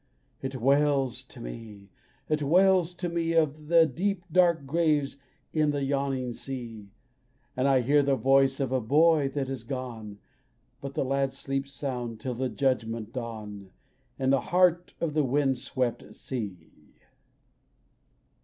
It 0.41 0.55
wails 0.55 1.21
to 1.25 1.39
me, 1.39 1.89
it 2.27 2.41
wails 2.41 2.95
to 2.95 3.07
me, 3.07 3.33
Of 3.33 3.67
the 3.67 3.85
deep 3.85 4.23
dark 4.31 4.65
graves 4.65 5.17
in 5.53 5.69
the 5.69 5.83
yawning 5.83 6.33
sea; 6.33 6.89
And 7.55 7.67
I 7.67 7.81
hear 7.81 8.01
the 8.01 8.15
voice 8.15 8.59
of 8.59 8.71
a 8.71 8.81
boy 8.81 9.29
that 9.35 9.47
is 9.47 9.63
gone. 9.63 10.17
But 10.81 10.95
the 10.95 11.05
lad 11.05 11.33
sleeps 11.33 11.71
sound 11.73 12.19
till 12.19 12.33
the 12.33 12.49
judgment 12.49 13.13
dawn 13.13 13.69
In 14.17 14.31
the 14.31 14.41
heart 14.41 14.95
of 14.99 15.13
the 15.13 15.23
wind 15.23 15.59
swept 15.59 16.15
sea. 16.15 16.71